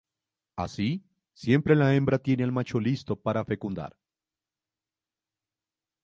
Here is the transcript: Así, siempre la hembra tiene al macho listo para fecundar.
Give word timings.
Así, 0.55 1.05
siempre 1.31 1.75
la 1.75 1.93
hembra 1.93 2.17
tiene 2.17 2.43
al 2.43 2.51
macho 2.51 2.79
listo 2.79 3.15
para 3.21 3.45
fecundar. 3.45 3.95